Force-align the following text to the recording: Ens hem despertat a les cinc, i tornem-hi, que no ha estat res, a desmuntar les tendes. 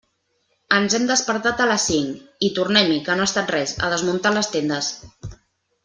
Ens 0.77 0.95
hem 0.99 1.03
despertat 1.11 1.61
a 1.65 1.67
les 1.73 1.85
cinc, 1.91 2.23
i 2.47 2.49
tornem-hi, 2.57 2.97
que 3.11 3.19
no 3.21 3.27
ha 3.27 3.31
estat 3.33 3.55
res, 3.59 3.75
a 3.89 3.93
desmuntar 3.97 4.37
les 4.41 4.51
tendes. 4.59 4.91